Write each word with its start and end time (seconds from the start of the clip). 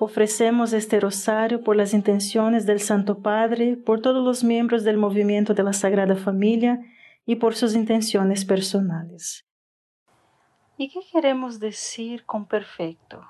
Ofrecemos 0.00 0.72
este 0.72 0.98
rosario 0.98 1.62
por 1.62 1.76
las 1.76 1.94
intenciones 1.94 2.66
del 2.66 2.80
Santo 2.80 3.18
Padre, 3.20 3.76
por 3.76 4.00
todos 4.00 4.24
los 4.24 4.42
miembros 4.42 4.82
del 4.82 4.96
movimiento 4.96 5.54
de 5.54 5.62
la 5.62 5.72
Sagrada 5.72 6.16
Familia 6.16 6.80
y 7.26 7.36
por 7.36 7.54
sus 7.54 7.76
intenciones 7.76 8.44
personales. 8.44 9.46
¿Y 10.76 10.90
qué 10.90 10.98
queremos 11.12 11.60
decir 11.60 12.26
con 12.26 12.46
perfecto? 12.46 13.24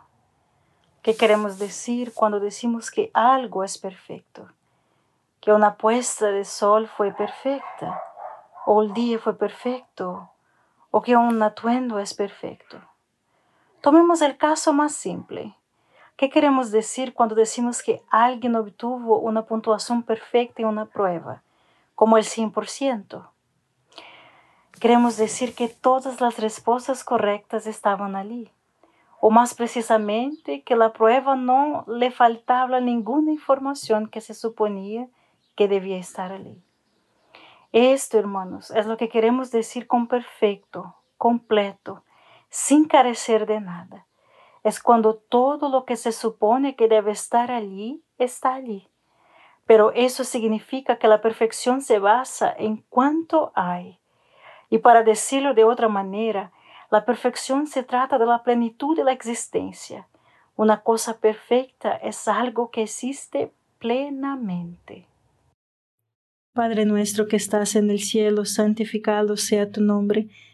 ¿Qué 1.02 1.14
queremos 1.14 1.58
decir 1.58 2.14
cuando 2.14 2.40
decimos 2.40 2.90
que 2.90 3.10
algo 3.12 3.62
es 3.62 3.76
perfecto? 3.76 4.48
Que 5.42 5.52
una 5.52 5.76
puesta 5.76 6.28
de 6.28 6.46
sol 6.46 6.88
fue 6.88 7.12
perfecta, 7.12 8.00
o 8.64 8.82
el 8.82 8.94
día 8.94 9.18
fue 9.18 9.36
perfecto, 9.36 10.30
o 10.90 11.02
que 11.02 11.14
un 11.14 11.42
atuendo 11.42 11.98
es 11.98 12.14
perfecto. 12.14 12.80
Tomemos 13.82 14.22
el 14.22 14.38
caso 14.38 14.72
más 14.72 14.94
simple 14.94 15.54
¿Qué 16.16 16.30
queremos 16.30 16.70
decir 16.70 17.12
cuando 17.12 17.34
decimos 17.34 17.82
que 17.82 18.00
alguien 18.08 18.54
obtuvo 18.54 19.18
una 19.18 19.46
puntuación 19.46 20.04
perfecta 20.04 20.62
en 20.62 20.68
una 20.68 20.86
prueba, 20.86 21.42
como 21.96 22.16
el 22.16 22.24
100%? 22.24 23.30
Queremos 24.78 25.16
decir 25.16 25.56
que 25.56 25.66
todas 25.66 26.20
las 26.20 26.38
respuestas 26.38 27.02
correctas 27.02 27.66
estaban 27.66 28.14
allí, 28.14 28.48
o 29.18 29.30
más 29.30 29.54
precisamente 29.54 30.62
que 30.62 30.76
la 30.76 30.92
prueba 30.92 31.34
no 31.34 31.84
le 31.88 32.12
faltaba 32.12 32.78
ninguna 32.78 33.32
información 33.32 34.06
que 34.06 34.20
se 34.20 34.34
suponía 34.34 35.08
que 35.56 35.66
debía 35.66 35.96
estar 35.96 36.30
allí. 36.30 36.62
Esto, 37.72 38.20
hermanos, 38.20 38.70
es 38.70 38.86
lo 38.86 38.96
que 38.96 39.08
queremos 39.08 39.50
decir 39.50 39.88
con 39.88 40.06
perfecto, 40.06 40.94
completo, 41.16 42.04
sin 42.50 42.84
carecer 42.86 43.46
de 43.46 43.60
nada 43.60 44.06
es 44.64 44.80
cuando 44.80 45.14
todo 45.14 45.68
lo 45.68 45.84
que 45.84 45.96
se 45.96 46.10
supone 46.10 46.74
que 46.74 46.88
debe 46.88 47.12
estar 47.12 47.50
allí 47.50 48.02
está 48.16 48.54
allí. 48.54 48.88
Pero 49.66 49.92
eso 49.92 50.24
significa 50.24 50.98
que 50.98 51.06
la 51.06 51.20
perfección 51.20 51.82
se 51.82 51.98
basa 51.98 52.52
en 52.56 52.78
cuánto 52.88 53.52
hay. 53.54 54.00
Y 54.70 54.78
para 54.78 55.02
decirlo 55.02 55.54
de 55.54 55.64
otra 55.64 55.88
manera, 55.88 56.50
la 56.90 57.04
perfección 57.04 57.66
se 57.66 57.82
trata 57.82 58.18
de 58.18 58.26
la 58.26 58.42
plenitud 58.42 58.96
de 58.96 59.04
la 59.04 59.12
existencia. 59.12 60.08
Una 60.56 60.80
cosa 60.82 61.18
perfecta 61.18 61.96
es 61.96 62.26
algo 62.26 62.70
que 62.70 62.82
existe 62.82 63.52
plenamente. 63.78 65.06
Padre 66.54 66.86
nuestro 66.86 67.26
que 67.26 67.36
estás 67.36 67.74
en 67.74 67.90
el 67.90 67.98
cielo, 67.98 68.44
santificado 68.44 69.36
sea 69.36 69.70
tu 69.70 69.82
nombre 69.82 70.28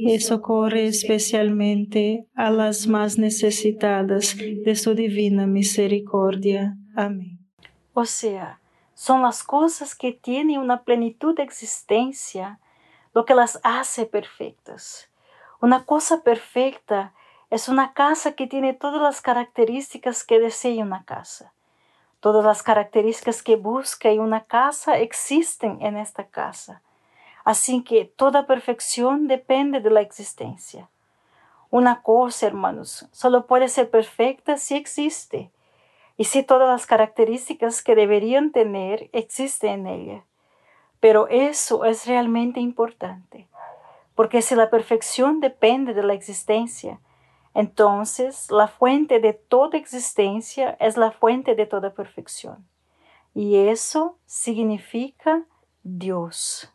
y 0.00 0.20
socorre 0.20 0.86
especialmente 0.86 2.26
a 2.36 2.50
las 2.50 2.86
más 2.86 3.18
necesitadas 3.18 4.36
de 4.36 4.76
su 4.76 4.94
divina 4.94 5.46
misericordia. 5.46 6.76
Amén. 6.94 7.40
O 7.94 8.04
sea, 8.04 8.60
son 8.94 9.22
las 9.22 9.42
cosas 9.42 9.96
que 9.96 10.12
tienen 10.12 10.60
una 10.60 10.84
plenitud 10.84 11.34
de 11.34 11.42
existencia 11.42 12.60
lo 13.12 13.24
que 13.24 13.34
las 13.34 13.58
hace 13.64 14.06
perfectas. 14.06 15.10
Una 15.60 15.84
cosa 15.84 16.22
perfecta 16.22 17.12
es 17.50 17.68
una 17.68 17.92
casa 17.92 18.32
que 18.32 18.46
tiene 18.46 18.74
todas 18.74 19.02
las 19.02 19.20
características 19.20 20.22
que 20.22 20.38
desea 20.38 20.84
una 20.84 21.04
casa. 21.04 21.52
Todas 22.20 22.44
las 22.44 22.62
características 22.62 23.42
que 23.42 23.56
busca 23.56 24.10
en 24.10 24.20
una 24.20 24.44
casa 24.44 24.98
existen 24.98 25.82
en 25.82 25.96
esta 25.96 26.28
casa. 26.28 26.82
Así 27.48 27.82
que 27.82 28.04
toda 28.04 28.46
perfección 28.46 29.26
depende 29.26 29.80
de 29.80 29.88
la 29.88 30.02
existencia. 30.02 30.90
Una 31.70 32.02
cosa, 32.02 32.46
hermanos, 32.46 33.08
solo 33.10 33.46
puede 33.46 33.68
ser 33.68 33.88
perfecta 33.88 34.58
si 34.58 34.76
existe 34.76 35.50
y 36.18 36.24
si 36.24 36.42
todas 36.42 36.68
las 36.68 36.84
características 36.84 37.82
que 37.82 37.94
deberían 37.94 38.52
tener 38.52 39.08
existen 39.14 39.70
en 39.70 39.86
ella. 39.86 40.24
Pero 41.00 41.26
eso 41.28 41.86
es 41.86 42.06
realmente 42.06 42.60
importante, 42.60 43.48
porque 44.14 44.42
si 44.42 44.54
la 44.54 44.68
perfección 44.68 45.40
depende 45.40 45.94
de 45.94 46.02
la 46.02 46.12
existencia, 46.12 47.00
entonces 47.54 48.50
la 48.50 48.68
fuente 48.68 49.20
de 49.20 49.32
toda 49.32 49.78
existencia 49.78 50.76
es 50.80 50.98
la 50.98 51.12
fuente 51.12 51.54
de 51.54 51.64
toda 51.64 51.94
perfección. 51.94 52.68
Y 53.32 53.56
eso 53.56 54.18
significa 54.26 55.44
Dios. 55.82 56.74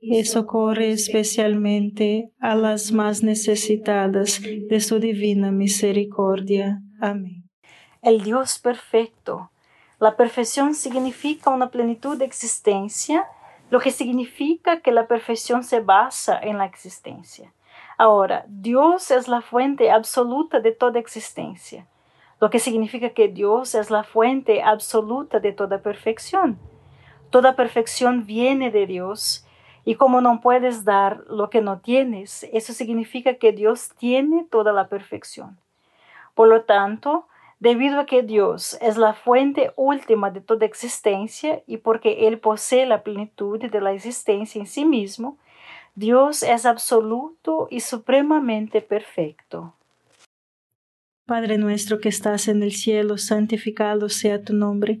y 0.00 0.24
socorre 0.24 0.92
especialmente 0.92 2.30
a 2.40 2.54
las 2.54 2.90
más 2.90 3.22
necesitadas 3.22 4.40
de 4.42 4.80
su 4.80 4.98
divina 4.98 5.50
misericordia. 5.52 6.80
Amén. 7.00 7.44
el 8.02 8.22
Dios 8.22 8.58
perfecto. 8.58 9.50
La 9.98 10.16
perfección 10.16 10.74
significa 10.74 11.50
una 11.50 11.70
plenitud 11.70 12.16
de 12.16 12.24
existencia, 12.24 13.26
lo 13.70 13.80
que 13.80 13.90
significa 13.90 14.80
que 14.80 14.92
la 14.92 15.06
perfección 15.06 15.62
se 15.62 15.80
basa 15.80 16.38
en 16.40 16.56
la 16.56 16.64
existencia. 16.64 17.52
Ahora, 17.98 18.46
Dios 18.48 19.10
es 19.10 19.28
la 19.28 19.42
fuente 19.42 19.90
absoluta 19.90 20.60
de 20.60 20.72
toda 20.72 20.98
existencia, 20.98 21.86
lo 22.40 22.48
que 22.48 22.58
significa 22.58 23.10
que 23.10 23.28
Dios 23.28 23.74
es 23.74 23.90
la 23.90 24.02
fuente 24.02 24.62
absoluta 24.62 25.38
de 25.38 25.52
toda 25.52 25.82
perfección. 25.82 26.58
Toda 27.28 27.54
perfección 27.54 28.24
viene 28.24 28.70
de 28.70 28.86
Dios 28.86 29.46
y 29.84 29.94
como 29.94 30.20
no 30.20 30.40
puedes 30.40 30.84
dar 30.84 31.24
lo 31.28 31.50
que 31.50 31.60
no 31.60 31.80
tienes, 31.80 32.46
eso 32.52 32.72
significa 32.72 33.34
que 33.34 33.52
Dios 33.52 33.90
tiene 33.98 34.46
toda 34.50 34.72
la 34.72 34.88
perfección. 34.88 35.58
Por 36.34 36.48
lo 36.48 36.62
tanto, 36.62 37.26
debido 37.58 38.00
a 38.00 38.06
que 38.06 38.22
Dios 38.22 38.78
es 38.80 38.96
la 38.96 39.14
fuente 39.14 39.72
última 39.76 40.30
de 40.30 40.40
toda 40.40 40.66
existencia 40.66 41.62
y 41.66 41.78
porque 41.78 42.28
Él 42.28 42.38
posee 42.38 42.86
la 42.86 43.02
plenitud 43.02 43.58
de 43.60 43.80
la 43.80 43.92
existencia 43.92 44.60
en 44.60 44.66
sí 44.66 44.84
mismo, 44.84 45.38
Dios 45.94 46.42
es 46.42 46.66
absoluto 46.66 47.68
y 47.70 47.80
supremamente 47.80 48.80
perfecto. 48.80 49.74
Padre 51.26 51.58
nuestro 51.58 52.00
que 52.00 52.08
estás 52.08 52.48
en 52.48 52.62
el 52.62 52.72
cielo, 52.72 53.18
santificado 53.18 54.08
sea 54.08 54.42
tu 54.42 54.52
nombre. 54.52 55.00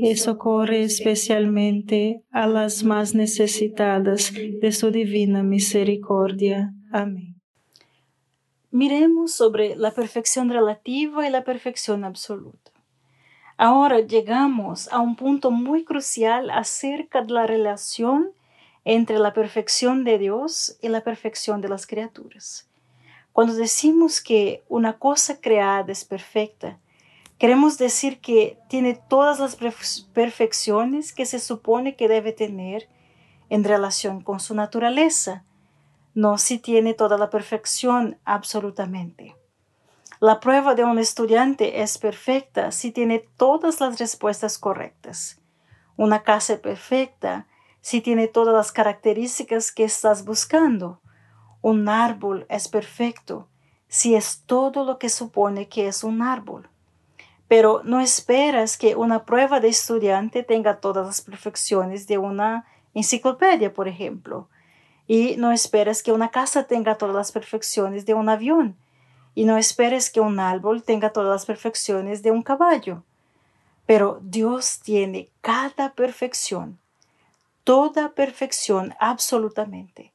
y 0.00 0.16
socorre 0.16 0.82
especialmente 0.82 2.22
a 2.30 2.46
las 2.46 2.84
más 2.84 3.16
necesitadas 3.16 4.32
de 4.32 4.70
su 4.70 4.92
divina 4.92 5.42
misericordia. 5.42 6.72
Amén. 6.92 7.34
Miremos 8.70 9.32
sobre 9.32 9.74
la 9.74 9.90
perfección 9.90 10.50
relativa 10.50 11.26
y 11.26 11.30
la 11.30 11.42
perfección 11.42 12.04
absoluta. 12.04 12.70
Ahora 13.56 13.98
llegamos 13.98 14.86
a 14.92 15.00
un 15.00 15.16
punto 15.16 15.50
muy 15.50 15.84
crucial 15.84 16.50
acerca 16.50 17.22
de 17.22 17.32
la 17.32 17.48
relación 17.48 18.30
entre 18.84 19.18
la 19.18 19.32
perfección 19.32 20.04
de 20.04 20.18
Dios 20.18 20.78
y 20.80 20.88
la 20.88 21.02
perfección 21.02 21.60
de 21.60 21.70
las 21.70 21.88
criaturas. 21.88 22.68
Cuando 23.32 23.54
decimos 23.54 24.20
que 24.20 24.62
una 24.68 24.98
cosa 24.98 25.40
creada 25.40 25.90
es 25.90 26.04
perfecta, 26.04 26.78
queremos 27.38 27.78
decir 27.78 28.20
que 28.20 28.58
tiene 28.68 28.94
todas 29.08 29.38
las 29.38 29.56
perfecciones 30.12 31.12
que 31.12 31.24
se 31.24 31.38
supone 31.38 31.96
que 31.96 32.08
debe 32.08 32.32
tener 32.32 32.88
en 33.48 33.64
relación 33.64 34.20
con 34.20 34.40
su 34.40 34.54
naturaleza, 34.54 35.44
no 36.14 36.36
si 36.36 36.58
tiene 36.58 36.94
toda 36.94 37.16
la 37.16 37.30
perfección 37.30 38.18
absolutamente. 38.24 39.36
La 40.20 40.40
prueba 40.40 40.74
de 40.74 40.82
un 40.82 40.98
estudiante 40.98 41.80
es 41.80 41.96
perfecta 41.96 42.72
si 42.72 42.90
tiene 42.90 43.20
todas 43.36 43.80
las 43.80 44.00
respuestas 44.00 44.58
correctas. 44.58 45.40
Una 45.96 46.24
casa 46.24 46.58
perfecta 46.58 47.46
si 47.80 48.00
tiene 48.00 48.26
todas 48.26 48.52
las 48.52 48.72
características 48.72 49.70
que 49.70 49.84
estás 49.84 50.24
buscando. 50.24 51.00
Un 51.62 51.88
árbol 51.88 52.46
es 52.48 52.66
perfecto 52.66 53.48
si 53.86 54.16
es 54.16 54.42
todo 54.44 54.84
lo 54.84 54.98
que 54.98 55.08
supone 55.08 55.68
que 55.68 55.86
es 55.86 56.02
un 56.02 56.20
árbol. 56.20 56.68
Pero 57.48 57.80
no 57.84 58.00
esperas 58.00 58.76
que 58.76 58.94
una 58.94 59.24
prueba 59.24 59.58
de 59.58 59.68
estudiante 59.68 60.42
tenga 60.42 60.80
todas 60.80 61.06
las 61.06 61.20
perfecciones 61.22 62.06
de 62.06 62.18
una 62.18 62.66
enciclopedia, 62.94 63.72
por 63.72 63.88
ejemplo. 63.88 64.48
Y 65.06 65.36
no 65.38 65.50
esperas 65.50 66.02
que 66.02 66.12
una 66.12 66.30
casa 66.30 66.64
tenga 66.64 66.96
todas 66.96 67.14
las 67.14 67.32
perfecciones 67.32 68.04
de 68.04 68.12
un 68.12 68.28
avión 68.28 68.76
y 69.34 69.44
no 69.44 69.56
esperes 69.56 70.10
que 70.10 70.20
un 70.20 70.40
árbol 70.40 70.82
tenga 70.82 71.12
todas 71.12 71.30
las 71.30 71.46
perfecciones 71.46 72.22
de 72.22 72.32
un 72.32 72.42
caballo. 72.42 73.04
Pero 73.86 74.18
Dios 74.20 74.80
tiene 74.80 75.30
cada 75.40 75.94
perfección, 75.94 76.78
toda 77.64 78.10
perfección 78.10 78.94
absolutamente, 78.98 80.12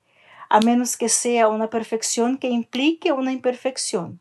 a 0.50 0.60
menos 0.60 0.98
que 0.98 1.10
sea 1.10 1.48
una 1.48 1.70
perfección 1.70 2.38
que 2.38 2.50
implique 2.50 3.12
una 3.14 3.32
imperfección, 3.32 4.20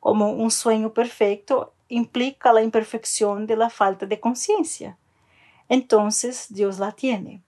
como 0.00 0.30
un 0.30 0.50
sueño 0.50 0.94
perfecto 0.94 1.74
implica 1.88 2.52
la 2.52 2.62
imperfección 2.62 3.46
de 3.46 3.56
la 3.56 3.70
falta 3.70 4.06
de 4.06 4.20
conciencia. 4.20 4.96
Entonces 5.68 6.46
Dios 6.48 6.78
la 6.78 6.92
tiene. 6.92 7.42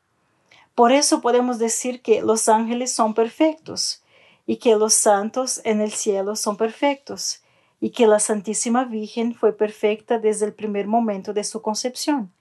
Por 0.74 0.92
eso 0.92 1.20
podemos 1.20 1.58
decir 1.58 2.00
que 2.02 2.22
los 2.22 2.48
ángeles 2.48 2.92
son 2.92 3.14
perfectos, 3.14 4.02
y 4.46 4.56
que 4.56 4.74
los 4.74 4.94
santos 4.94 5.60
en 5.64 5.80
el 5.80 5.92
cielo 5.92 6.34
son 6.36 6.56
perfectos, 6.56 7.42
y 7.80 7.90
que 7.90 8.06
la 8.06 8.18
Santísima 8.18 8.84
Virgen 8.84 9.34
fue 9.34 9.52
perfecta 9.52 10.18
desde 10.18 10.46
el 10.46 10.52
primer 10.52 10.86
momento 10.86 11.32
de 11.32 11.44
su 11.44 11.62
concepción, 11.62 12.32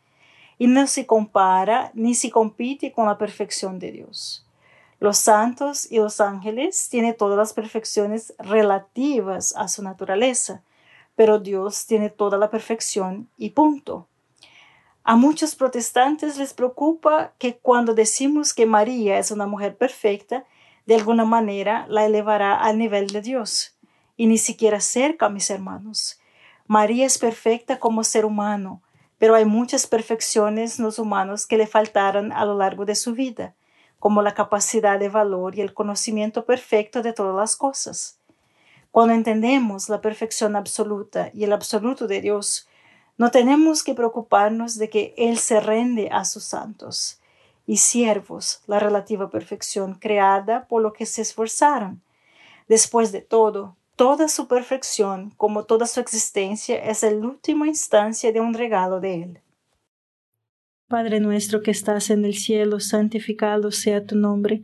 y 0.57 0.67
no 0.67 0.87
se 0.87 1.05
compara 1.05 1.91
ni 1.93 2.15
se 2.15 2.31
compite 2.31 2.91
con 2.91 3.05
la 3.05 3.17
perfección 3.17 3.79
de 3.79 3.91
Dios. 3.91 4.45
Los 4.99 5.17
santos 5.17 5.89
y 5.91 5.97
los 5.97 6.19
ángeles 6.19 6.89
tienen 6.89 7.15
todas 7.15 7.37
las 7.37 7.53
perfecciones 7.53 8.33
relativas 8.37 9.53
a 9.55 9.67
su 9.67 9.81
naturaleza, 9.81 10.61
pero 11.19 11.37
Dios 11.37 11.85
tiene 11.85 12.09
toda 12.09 12.37
la 12.37 12.49
perfección 12.49 13.29
y 13.35 13.49
punto. 13.49 14.07
A 15.03 15.17
muchos 15.17 15.53
protestantes 15.53 16.37
les 16.37 16.53
preocupa 16.53 17.33
que 17.37 17.57
cuando 17.57 17.93
decimos 17.93 18.53
que 18.53 18.65
María 18.65 19.19
es 19.19 19.29
una 19.29 19.45
mujer 19.45 19.75
perfecta, 19.75 20.45
de 20.85 20.95
alguna 20.95 21.25
manera 21.25 21.85
la 21.89 22.05
elevará 22.05 22.55
al 22.55 22.77
nivel 22.77 23.07
de 23.07 23.21
Dios, 23.21 23.77
y 24.15 24.27
ni 24.27 24.37
siquiera 24.37 24.79
cerca, 24.79 25.27
mis 25.27 25.49
hermanos. 25.49 26.21
María 26.67 27.05
es 27.05 27.17
perfecta 27.17 27.79
como 27.79 28.05
ser 28.05 28.23
humano, 28.23 28.81
pero 29.17 29.35
hay 29.35 29.43
muchas 29.43 29.87
perfecciones 29.87 30.79
en 30.79 30.85
los 30.85 30.99
humanos 30.99 31.45
que 31.45 31.57
le 31.57 31.67
faltaron 31.67 32.31
a 32.31 32.45
lo 32.45 32.57
largo 32.57 32.85
de 32.85 32.95
su 32.95 33.13
vida, 33.13 33.57
como 33.99 34.21
la 34.21 34.35
capacidad 34.35 34.97
de 34.97 35.09
valor 35.09 35.57
y 35.57 35.59
el 35.59 35.73
conocimiento 35.73 36.45
perfecto 36.45 37.01
de 37.01 37.11
todas 37.11 37.35
las 37.35 37.57
cosas. 37.57 38.18
Cuando 38.91 39.13
entendemos 39.13 39.89
la 39.89 40.01
perfección 40.01 40.55
absoluta 40.55 41.29
y 41.33 41.43
el 41.43 41.53
absoluto 41.53 42.07
de 42.07 42.21
Dios, 42.21 42.67
no 43.17 43.31
tenemos 43.31 43.83
que 43.83 43.93
preocuparnos 43.93 44.77
de 44.77 44.89
que 44.89 45.13
Él 45.17 45.37
se 45.37 45.59
rende 45.59 46.09
a 46.11 46.25
sus 46.25 46.43
santos 46.43 47.19
y 47.67 47.77
siervos 47.77 48.61
la 48.65 48.79
relativa 48.79 49.29
perfección 49.29 49.93
creada 49.93 50.65
por 50.67 50.81
lo 50.81 50.93
que 50.93 51.05
se 51.05 51.21
esforzaron. 51.21 52.01
Después 52.67 53.11
de 53.11 53.21
todo, 53.21 53.75
toda 53.95 54.27
su 54.27 54.47
perfección, 54.47 55.31
como 55.37 55.65
toda 55.65 55.85
su 55.85 55.99
existencia, 55.99 56.77
es 56.83 57.03
la 57.03 57.09
última 57.09 57.67
instancia 57.67 58.31
de 58.31 58.39
un 58.39 58.53
regalo 58.53 58.99
de 58.99 59.23
Él. 59.23 59.39
Padre 60.87 61.19
nuestro 61.19 61.61
que 61.61 61.69
estás 61.69 62.09
en 62.09 62.25
el 62.25 62.33
cielo, 62.33 62.79
santificado 62.79 63.71
sea 63.71 64.05
tu 64.05 64.15
nombre, 64.15 64.63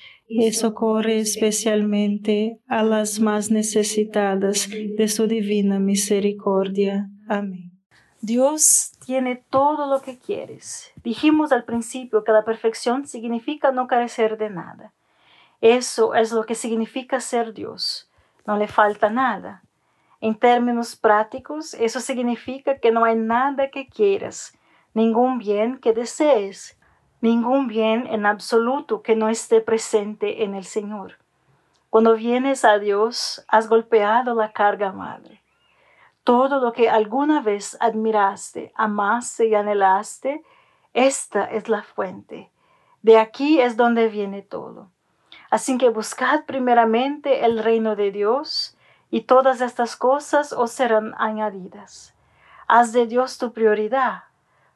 y 0.33 0.53
socorre 0.53 1.19
especialmente 1.19 2.59
a 2.67 2.83
las 2.83 3.19
más 3.19 3.51
necesitadas 3.51 4.69
de 4.69 5.07
su 5.07 5.27
divina 5.27 5.77
misericordia. 5.79 7.09
Amén. 7.27 7.71
Dios 8.21 8.91
tiene 9.05 9.43
todo 9.49 9.87
lo 9.87 10.01
que 10.01 10.17
quieres. 10.17 10.91
Dijimos 11.03 11.51
al 11.51 11.65
principio 11.65 12.23
que 12.23 12.31
la 12.31 12.45
perfección 12.45 13.07
significa 13.07 13.71
no 13.71 13.87
carecer 13.87 14.37
de 14.37 14.49
nada. 14.49 14.93
Eso 15.59 16.15
es 16.15 16.31
lo 16.31 16.45
que 16.45 16.55
significa 16.55 17.19
ser 17.19 17.53
Dios. 17.53 18.09
No 18.45 18.57
le 18.57 18.67
falta 18.67 19.09
nada. 19.09 19.63
En 20.21 20.35
términos 20.35 20.95
prácticos, 20.95 21.73
eso 21.73 21.99
significa 21.99 22.77
que 22.77 22.91
no 22.91 23.03
hay 23.03 23.15
nada 23.15 23.69
que 23.69 23.87
quieras, 23.87 24.57
ningún 24.93 25.39
bien 25.39 25.79
que 25.79 25.93
desees, 25.93 26.77
ningún 27.21 27.67
bien 27.67 28.07
en 28.07 28.25
absoluto 28.25 29.01
que 29.01 29.15
no 29.15 29.29
esté 29.29 29.61
presente 29.61 30.43
en 30.43 30.55
el 30.55 30.65
Señor. 30.65 31.17
Cuando 31.89 32.15
vienes 32.15 32.65
a 32.65 32.79
Dios, 32.79 33.45
has 33.47 33.69
golpeado 33.69 34.35
la 34.35 34.51
carga 34.51 34.91
madre 34.91 35.41
todo 36.23 36.59
lo 36.59 36.71
que 36.73 36.89
alguna 36.89 37.41
vez 37.41 37.77
admiraste, 37.79 38.71
amaste 38.75 39.47
y 39.47 39.55
anhelaste, 39.55 40.43
esta 40.93 41.45
es 41.45 41.67
la 41.67 41.83
fuente. 41.83 42.51
De 43.01 43.17
aquí 43.17 43.59
es 43.59 43.75
donde 43.75 44.07
viene 44.07 44.41
todo. 44.41 44.91
Así 45.49 45.77
que 45.77 45.89
buscad 45.89 46.45
primeramente 46.45 47.43
el 47.45 47.59
reino 47.59 47.95
de 47.95 48.11
Dios 48.11 48.77
y 49.09 49.21
todas 49.21 49.61
estas 49.61 49.95
cosas 49.95 50.53
os 50.53 50.71
serán 50.71 51.15
añadidas. 51.17 52.13
Haz 52.67 52.93
de 52.93 53.07
Dios 53.07 53.37
tu 53.37 53.51
prioridad. 53.51 54.23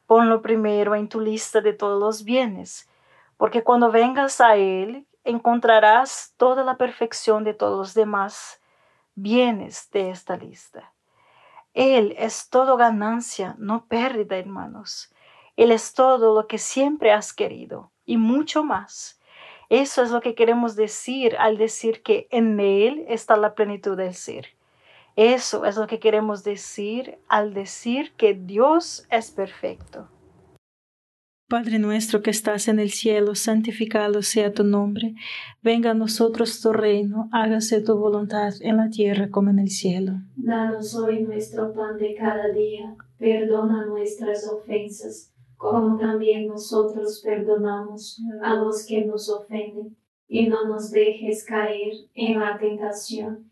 Ponlo 0.07 0.41
primero 0.41 0.95
en 0.95 1.09
tu 1.09 1.19
lista 1.19 1.61
de 1.61 1.73
todos 1.73 1.99
los 1.99 2.23
bienes, 2.23 2.89
porque 3.37 3.63
cuando 3.63 3.91
vengas 3.91 4.39
a 4.41 4.55
Él 4.55 5.05
encontrarás 5.23 6.33
toda 6.37 6.63
la 6.63 6.77
perfección 6.77 7.43
de 7.43 7.53
todos 7.53 7.77
los 7.77 7.93
demás 7.93 8.61
bienes 9.15 9.89
de 9.91 10.11
esta 10.11 10.37
lista. 10.37 10.93
Él 11.73 12.15
es 12.17 12.49
todo 12.49 12.77
ganancia, 12.77 13.55
no 13.57 13.85
pérdida, 13.87 14.37
hermanos. 14.37 15.11
Él 15.57 15.71
es 15.71 15.93
todo 15.93 16.33
lo 16.33 16.47
que 16.47 16.57
siempre 16.57 17.11
has 17.11 17.33
querido 17.33 17.91
y 18.05 18.17
mucho 18.17 18.63
más. 18.63 19.19
Eso 19.69 20.03
es 20.03 20.11
lo 20.11 20.21
que 20.21 20.35
queremos 20.35 20.75
decir 20.75 21.35
al 21.37 21.57
decir 21.57 22.03
que 22.03 22.27
en 22.29 22.59
Él 22.59 23.05
está 23.07 23.35
la 23.35 23.55
plenitud 23.55 23.97
del 23.97 24.13
ser. 24.13 24.54
Eso 25.15 25.65
es 25.65 25.77
lo 25.77 25.87
que 25.87 25.99
queremos 25.99 26.43
decir 26.43 27.17
al 27.29 27.53
decir 27.53 28.11
que 28.17 28.33
Dios 28.33 29.07
es 29.09 29.31
perfecto. 29.31 30.09
Padre 31.47 31.77
nuestro 31.77 32.23
que 32.23 32.31
estás 32.31 32.67
en 32.67 32.79
el 32.79 32.89
cielo, 32.89 33.35
santificado 33.35 34.23
sea 34.23 34.51
tu 34.51 34.63
nombre. 34.63 35.13
Venga 35.61 35.91
a 35.91 35.93
nosotros 35.93 36.59
tu 36.59 36.73
reino, 36.73 37.29
hágase 37.31 37.81
tu 37.81 37.95
voluntad 37.97 38.51
en 38.61 38.77
la 38.77 38.89
tierra 38.89 39.29
como 39.29 39.51
en 39.51 39.59
el 39.59 39.69
cielo. 39.69 40.13
Danos 40.35 40.95
hoy 40.95 41.21
nuestro 41.21 41.71
pan 41.71 41.97
de 41.97 42.15
cada 42.15 42.49
día, 42.49 42.95
perdona 43.19 43.85
nuestras 43.85 44.51
ofensas, 44.51 45.33
como 45.55 45.97
también 45.97 46.47
nosotros 46.47 47.21
perdonamos 47.23 48.19
a 48.41 48.55
los 48.55 48.83
que 48.87 49.05
nos 49.05 49.29
ofenden, 49.29 49.95
y 50.27 50.47
no 50.47 50.67
nos 50.67 50.89
dejes 50.89 51.45
caer 51.45 51.93
en 52.15 52.39
la 52.39 52.57
tentación, 52.57 53.51